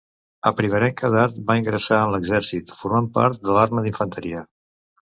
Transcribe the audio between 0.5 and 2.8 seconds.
primerenca edat va ingressar en l'exèrcit,